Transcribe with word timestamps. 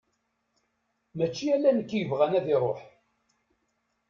Mačči 1.17 1.45
ala 1.55 1.69
nekk 1.71 1.91
i 1.93 1.97
yebɣan 1.99 2.33
ad 2.39 2.47
iruḥ. 2.53 2.81